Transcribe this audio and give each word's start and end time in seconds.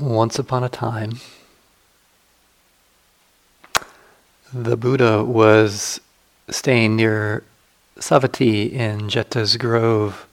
Once 0.00 0.38
upon 0.38 0.62
a 0.62 0.68
time, 0.68 1.18
the 4.52 4.76
Buddha 4.76 5.24
was 5.24 6.00
staying 6.48 6.94
near 6.94 7.42
Savatthi 7.96 8.70
in 8.70 9.08
Jeta's 9.08 9.56
Grove, 9.56 10.24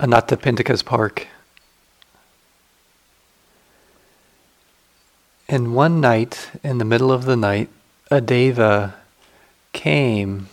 Anathapindika's 0.00 0.82
park. 0.82 1.28
And 5.48 5.76
one 5.76 6.00
night, 6.00 6.50
in 6.64 6.78
the 6.78 6.84
middle 6.84 7.12
of 7.12 7.24
the 7.24 7.36
night, 7.36 7.68
a 8.10 8.20
deva 8.20 8.96
came 9.72 10.48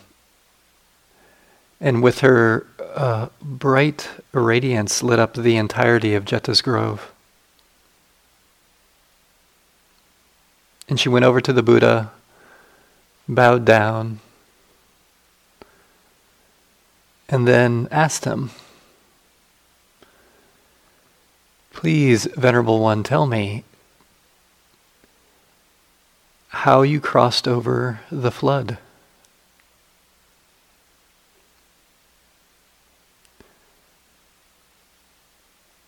and 1.82 2.04
with 2.04 2.20
her 2.20 2.68
uh, 2.93 3.29
bright 3.41 4.07
radiance 4.34 5.02
lit 5.02 5.18
up 5.18 5.34
the 5.34 5.57
entirety 5.57 6.13
of 6.13 6.25
Jeta's 6.25 6.61
Grove. 6.61 7.11
And 10.88 11.00
she 11.00 11.10
went 11.10 11.25
over 11.25 11.42
to 11.42 11.52
the 11.52 11.64
Buddha, 11.64 12.12
bowed 13.28 13.66
down, 13.66 14.20
and 17.28 17.48
then 17.48 17.88
asked 17.92 18.26
him, 18.26 18.52
Please, 21.74 22.26
Venerable 22.36 22.79
One, 22.79 23.04
tell 23.04 23.26
me 23.26 23.64
how 26.50 26.84
you 26.84 27.00
crossed 27.02 27.48
over 27.48 28.00
the 28.10 28.32
flood. 28.32 28.78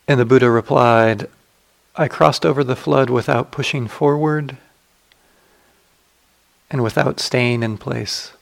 And 0.07 0.19
the 0.19 0.25
Buddha 0.25 0.49
replied, 0.49 1.29
I 1.95 2.07
crossed 2.07 2.45
over 2.45 2.63
the 2.63 2.75
flood 2.75 3.09
without 3.09 3.51
pushing 3.51 3.87
forward 3.87 4.57
and 6.69 6.83
without 6.83 7.19
staying 7.19 7.63
in 7.63 7.77
place. 7.77 8.33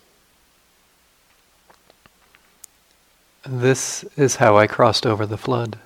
This 3.48 4.04
is 4.18 4.38
how 4.38 4.58
I 4.58 4.66
crossed 4.66 5.06
over 5.06 5.26
the 5.26 5.38
flood. 5.38 5.78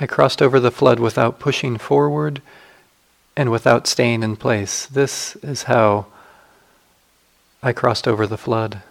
I 0.00 0.06
crossed 0.06 0.40
over 0.40 0.60
the 0.60 0.70
flood 0.70 1.00
without 1.00 1.40
pushing 1.40 1.76
forward 1.76 2.40
and 3.38 3.52
without 3.52 3.86
staying 3.86 4.24
in 4.24 4.34
place. 4.34 4.84
This 4.86 5.36
is 5.36 5.62
how 5.62 6.06
I 7.62 7.72
crossed 7.72 8.08
over 8.08 8.26
the 8.26 8.36
flood. 8.36 8.82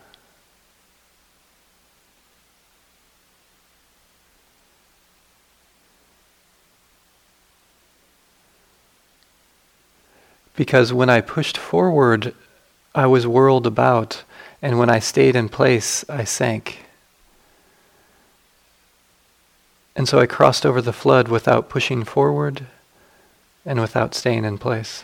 Because 10.55 10.93
when 10.93 11.09
I 11.09 11.19
pushed 11.19 11.57
forward, 11.57 12.33
I 12.95 13.05
was 13.05 13.27
whirled 13.27 13.67
about, 13.67 14.23
and 14.61 14.79
when 14.79 14.89
I 14.89 14.99
stayed 14.99 15.35
in 15.35 15.49
place, 15.49 16.09
I 16.09 16.23
sank. 16.23 16.85
And 19.93 20.07
so 20.07 20.19
I 20.19 20.25
crossed 20.25 20.65
over 20.65 20.81
the 20.81 20.93
flood 20.93 21.27
without 21.27 21.67
pushing 21.67 22.05
forward 22.05 22.65
and 23.67 23.81
without 23.81 24.15
staying 24.15 24.45
in 24.45 24.57
place. 24.57 25.03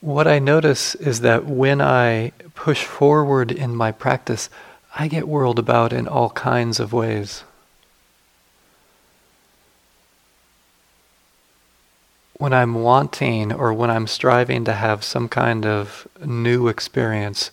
What 0.00 0.26
I 0.26 0.38
notice 0.40 0.94
is 0.96 1.20
that 1.20 1.46
when 1.46 1.80
I 1.80 2.32
push 2.54 2.84
forward 2.84 3.52
in 3.52 3.76
my 3.76 3.92
practice, 3.92 4.50
I 4.98 5.08
get 5.08 5.28
whirled 5.28 5.58
about 5.58 5.92
in 5.92 6.08
all 6.08 6.30
kinds 6.30 6.80
of 6.80 6.92
ways. 6.92 7.44
When 12.38 12.52
I'm 12.52 12.74
wanting 12.74 13.52
or 13.52 13.72
when 13.72 13.90
I'm 13.90 14.06
striving 14.06 14.64
to 14.64 14.74
have 14.74 15.02
some 15.02 15.28
kind 15.28 15.64
of 15.64 16.06
new 16.24 16.68
experience 16.68 17.50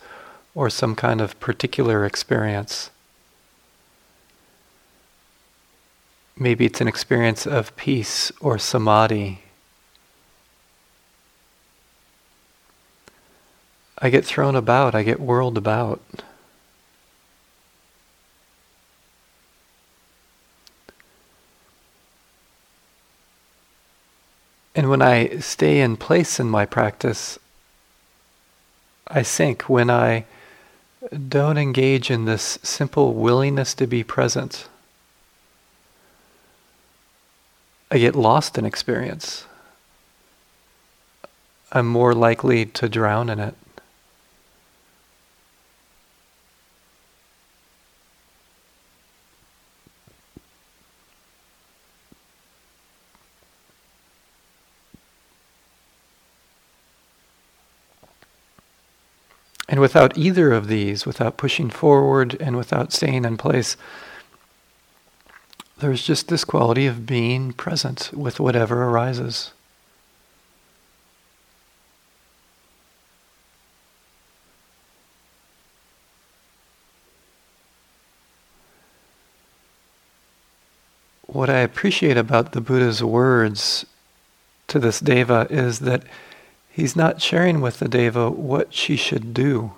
or 0.53 0.69
some 0.69 0.95
kind 0.95 1.21
of 1.21 1.39
particular 1.39 2.05
experience, 2.05 2.89
maybe 6.37 6.65
it's 6.65 6.81
an 6.81 6.87
experience 6.87 7.45
of 7.45 7.75
peace 7.75 8.31
or 8.41 8.57
samadhi. 8.57 9.43
I 13.97 14.09
get 14.09 14.25
thrown 14.25 14.55
about, 14.55 14.95
I 14.95 15.03
get 15.03 15.19
whirled 15.19 15.57
about. 15.57 16.01
And 24.75 24.89
when 24.89 25.01
I 25.01 25.37
stay 25.37 25.81
in 25.81 25.97
place 25.97 26.39
in 26.39 26.49
my 26.49 26.65
practice, 26.65 27.37
I 29.07 29.21
sink. 29.21 29.63
When 29.63 29.89
I 29.89 30.25
don't 31.27 31.57
engage 31.57 32.09
in 32.09 32.25
this 32.25 32.57
simple 32.63 33.13
willingness 33.13 33.73
to 33.75 33.85
be 33.85 34.03
present, 34.03 34.67
I 37.91 37.99
get 37.99 38.15
lost 38.15 38.57
in 38.57 38.65
experience. 38.65 39.45
I'm 41.71 41.87
more 41.87 42.15
likely 42.15 42.65
to 42.65 42.89
drown 42.89 43.29
in 43.29 43.39
it. 43.39 43.55
And 59.73 59.81
without 59.81 60.15
either 60.15 60.53
of 60.53 60.67
these, 60.67 61.07
without 61.07 61.35
pushing 61.35 61.71
forward 61.71 62.37
and 62.39 62.55
without 62.55 62.93
staying 62.93 63.25
in 63.25 63.37
place, 63.37 63.75
there's 65.79 66.03
just 66.03 66.27
this 66.27 66.45
quality 66.45 66.85
of 66.85 67.07
being 67.07 67.53
present 67.53 68.11
with 68.13 68.39
whatever 68.39 68.83
arises. 68.83 69.51
What 81.25 81.49
I 81.49 81.61
appreciate 81.61 82.17
about 82.17 82.51
the 82.51 82.61
Buddha's 82.61 83.03
words 83.03 83.87
to 84.67 84.77
this 84.77 84.99
deva 84.99 85.47
is 85.49 85.79
that 85.79 86.03
He's 86.73 86.95
not 86.95 87.21
sharing 87.21 87.61
with 87.61 87.77
the 87.77 87.87
deva 87.87 88.31
what 88.31 88.73
she 88.73 88.95
should 88.95 89.31
do, 89.31 89.73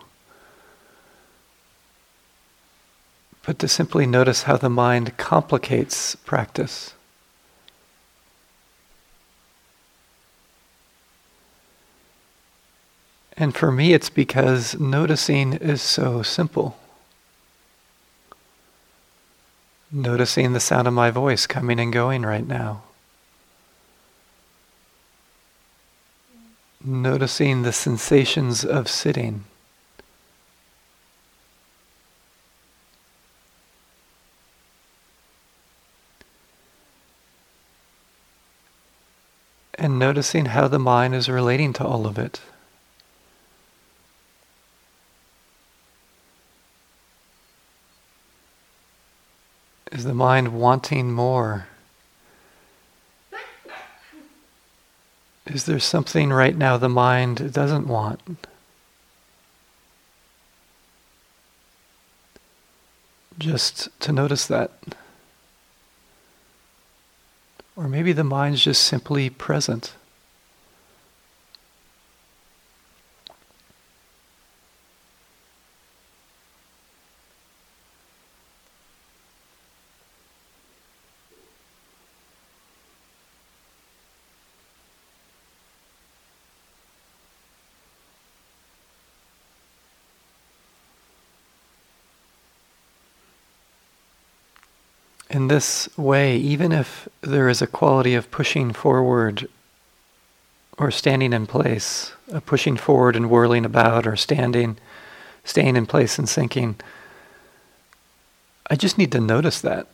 but 3.46 3.60
to 3.60 3.68
simply 3.68 4.06
notice 4.06 4.44
how 4.44 4.56
the 4.56 4.70
mind 4.70 5.18
complicates 5.18 6.16
practice. 6.16 6.94
And 13.36 13.54
for 13.54 13.74
me, 13.74 13.92
it's 13.92 14.10
because 14.10 14.80
noticing 14.80 15.52
is 15.52 15.82
so 15.82 16.22
simple. 16.24 16.78
Noticing 19.92 20.54
the 20.54 20.62
sound 20.62 20.88
of 20.88 20.94
my 20.94 21.12
voice 21.12 21.46
coming 21.46 21.78
and 21.78 21.92
going 21.92 22.22
right 22.22 22.48
now. 22.48 22.85
Noticing 26.86 27.64
the 27.64 27.74
sensations 27.74 28.64
of 28.64 28.88
sitting. 28.88 29.46
And 39.78 40.00
noticing 40.00 40.46
how 40.46 40.68
the 40.68 40.80
mind 40.80 41.14
is 41.14 41.30
relating 41.30 41.74
to 41.74 41.86
all 41.86 42.08
of 42.08 42.18
it. 42.18 42.42
Is 49.92 50.04
the 50.04 50.14
mind 50.14 50.50
wanting 50.50 51.12
more? 51.12 51.68
Is 55.46 55.66
there 55.66 55.80
something 55.80 56.32
right 56.32 56.56
now 56.56 56.78
the 56.78 56.90
mind 56.90 57.54
doesn't 57.54 57.88
want? 57.88 58.48
Just 63.38 63.90
to 64.00 64.12
notice 64.12 64.48
that. 64.48 64.72
Or 67.76 67.88
maybe 67.88 68.14
the 68.14 68.24
mind's 68.24 68.64
just 68.64 68.84
simply 68.84 69.30
present. 69.30 69.94
In 95.30 95.48
this 95.48 95.90
way, 95.98 96.38
even 96.38 96.72
if 96.72 97.08
there 97.22 97.50
is 97.50 97.62
a 97.62 97.68
quality 97.68 98.14
of 98.14 98.32
pushing 98.32 98.74
forward 98.74 99.48
or 100.78 100.92
standing 100.92 101.34
in 101.34 101.48
place, 101.48 102.14
pushing 102.46 102.78
forward 102.78 103.16
and 103.16 103.30
whirling 103.30 103.66
about, 103.66 104.06
or 104.06 104.16
standing, 104.16 104.78
staying 105.44 105.76
in 105.76 105.86
place 105.86 106.20
and 106.20 106.28
sinking, 106.28 106.76
I 108.70 108.76
just 108.76 108.98
need 108.98 109.12
to 109.14 109.22
notice 109.22 109.62
that. 109.62 109.88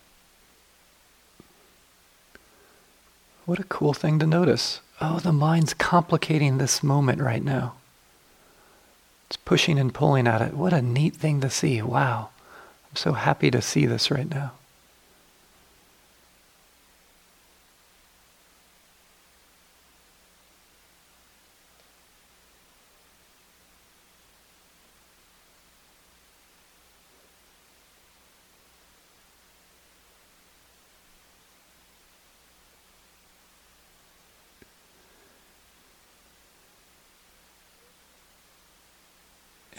What 3.46 3.60
a 3.60 3.64
cool 3.66 3.94
thing 3.94 4.20
to 4.20 4.28
notice. 4.28 4.82
Oh, 5.00 5.20
the 5.20 5.34
mind's 5.34 5.74
complicating 5.74 6.58
this 6.58 6.84
moment 6.84 7.22
right 7.22 7.44
now. 7.44 7.74
It's 9.28 9.38
pushing 9.38 9.80
and 9.80 9.94
pulling 9.94 10.28
at 10.28 10.42
it. 10.42 10.54
What 10.54 10.74
a 10.74 10.82
neat 10.82 11.16
thing 11.16 11.42
to 11.42 11.50
see. 11.50 11.82
Wow. 11.82 12.30
I'm 12.90 12.96
so 12.96 13.14
happy 13.14 13.50
to 13.52 13.62
see 13.62 13.86
this 13.86 14.12
right 14.12 14.30
now. 14.30 14.52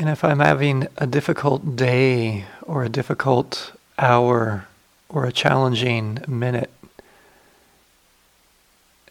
And 0.02 0.10
if 0.10 0.24
I'm 0.24 0.40
having 0.40 0.88
a 0.98 1.06
difficult 1.06 1.76
day 1.76 2.46
or 2.62 2.82
a 2.82 2.88
difficult 2.88 3.70
hour 3.96 4.66
or 5.08 5.26
a 5.26 5.30
challenging 5.30 6.18
minute 6.26 6.72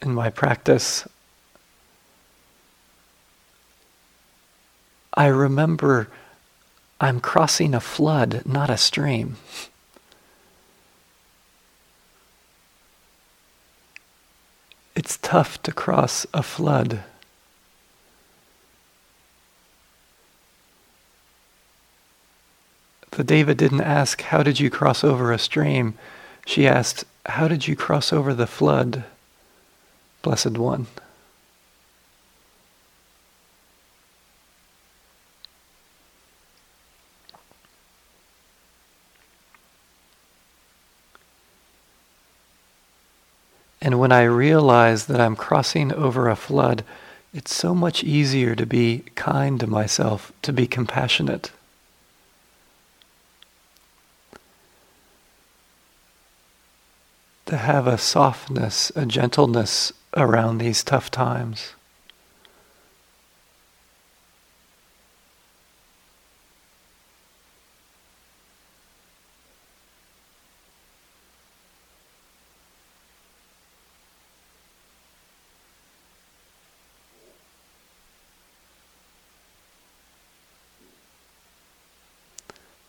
in 0.02 0.14
my 0.14 0.30
practice, 0.30 1.08
I 5.14 5.28
remember 5.28 6.10
I'm 7.00 7.22
crossing 7.22 7.74
a 7.74 7.80
flood, 7.80 8.42
not 8.46 8.70
a 8.70 8.76
stream. 8.76 9.38
It's 14.94 15.18
tough 15.22 15.64
to 15.64 15.72
cross 15.72 16.26
a 16.34 16.44
flood. 16.44 17.06
The 23.12 23.26
Deva 23.26 23.54
didn't 23.54 23.82
ask, 23.82 24.22
How 24.22 24.42
did 24.42 24.60
you 24.60 24.70
cross 24.70 25.04
over 25.04 25.34
a 25.34 25.38
stream? 25.38 25.96
She 26.46 26.66
asked, 26.66 27.04
How 27.26 27.50
did 27.50 27.68
you 27.68 27.76
cross 27.76 28.14
over 28.14 28.34
the 28.34 28.48
flood, 28.48 29.04
Blessed 30.22 30.58
One? 30.58 30.88
And 43.82 44.00
when 44.00 44.12
I 44.12 44.24
realize 44.24 45.08
that 45.08 45.20
I'm 45.20 45.36
crossing 45.36 45.92
over 45.92 46.30
a 46.30 46.36
flood, 46.38 46.86
it's 47.34 47.54
so 47.54 47.76
much 47.76 48.04
easier 48.06 48.56
to 48.56 48.66
be 48.66 49.04
kind 49.16 49.60
to 49.60 49.68
myself, 49.68 50.32
to 50.44 50.54
be 50.54 50.68
compassionate. 50.68 51.52
To 57.52 57.58
have 57.58 57.86
a 57.86 57.98
softness, 57.98 58.94
a 58.96 59.06
gentleness 59.06 59.92
around 60.16 60.60
these 60.60 60.86
tough 60.86 61.12
times. 61.12 61.74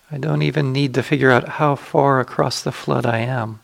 I 0.08 0.18
don't 0.18 0.42
even 0.42 0.72
need 0.72 0.94
to 0.94 1.02
figure 1.02 1.32
out 1.32 1.48
how 1.48 1.74
far 1.74 2.20
across 2.20 2.62
the 2.62 2.70
flood 2.70 3.04
I 3.04 3.18
am. 3.18 3.58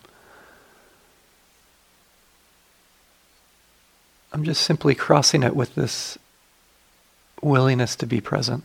I'm 4.31 4.43
just 4.43 4.61
simply 4.61 4.95
crossing 4.95 5.43
it 5.43 5.55
with 5.55 5.75
this 5.75 6.17
willingness 7.41 7.95
to 7.97 8.05
be 8.05 8.21
present. 8.21 8.63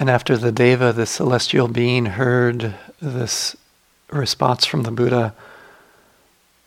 And 0.00 0.08
after 0.08 0.38
the 0.38 0.50
Deva, 0.50 0.94
the 0.94 1.04
celestial 1.04 1.68
being, 1.68 2.06
heard 2.06 2.74
this 3.02 3.54
response 4.12 4.64
from 4.64 4.82
the 4.82 4.90
Buddha, 4.90 5.34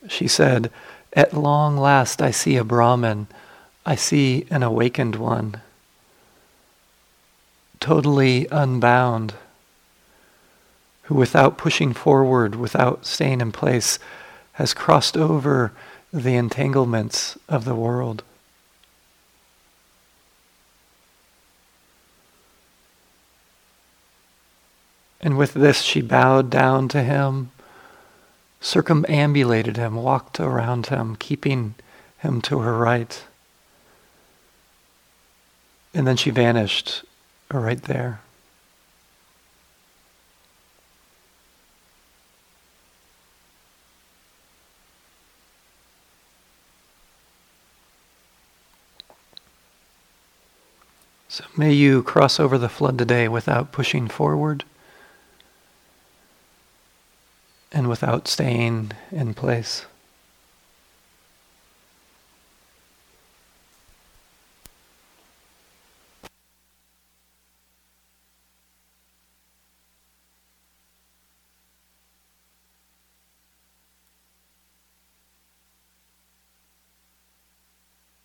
she 0.08 0.28
said, 0.28 0.72
At 1.14 1.34
long 1.34 1.78
last 1.78 2.22
I 2.22 2.32
see 2.32 2.58
a 2.58 2.64
Brahman, 2.64 3.28
I 3.86 3.96
see 3.96 4.46
an 4.50 4.64
awakened 4.64 5.16
one, 5.16 5.62
totally 7.80 8.48
unbound, 8.52 9.34
who 11.04 11.16
without 11.16 11.58
pushing 11.58 11.94
forward, 11.94 12.56
without 12.56 13.06
staying 13.06 13.42
in 13.42 13.52
place, 13.52 14.00
has 14.54 14.74
crossed 14.74 15.18
over 15.18 15.74
the 16.14 16.36
entanglements 16.36 17.38
of 17.50 17.66
the 17.66 17.76
world. 17.76 18.24
And 25.24 25.38
with 25.38 25.54
this, 25.54 25.82
she 25.82 26.02
bowed 26.02 26.50
down 26.50 26.90
to 26.90 27.02
him, 27.02 27.52
circumambulated 28.60 29.78
him, 29.78 29.96
walked 29.96 30.38
around 30.38 30.88
him, 30.88 31.16
keeping 31.16 31.76
him 32.18 32.42
to 32.42 32.60
her 32.60 32.78
right. 32.78 33.24
And 35.94 36.06
then 36.06 36.18
she 36.18 36.30
vanished 36.30 37.06
right 37.50 37.82
there. 37.82 38.20
So 51.30 51.46
may 51.56 51.72
you 51.72 52.04
cross 52.04 52.42
over 52.42 52.58
the 52.58 52.68
flood 52.68 52.98
today 52.98 53.30
without 53.30 53.72
pushing 53.72 54.10
forward 54.10 54.66
and 57.84 57.90
without 57.90 58.30
staying 58.30 58.94
in 59.12 59.34
place. 59.34 59.86